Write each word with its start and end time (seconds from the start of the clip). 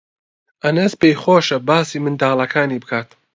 ئەنەس 0.63 0.93
پێی 0.99 1.15
خۆشە 1.21 1.57
باسی 1.67 1.99
منداڵەکانی 2.05 2.81
بکات. 2.83 3.09